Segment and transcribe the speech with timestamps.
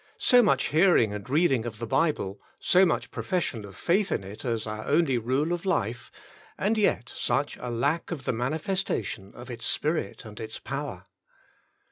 [0.17, 4.43] So 'much hearing and reading of the Bible, so much profession of faith in it
[4.43, 6.11] as our only rule of life,
[6.57, 11.05] and yet such a lack of the manifestation of its spirit and its power?